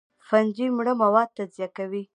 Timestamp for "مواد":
1.01-1.29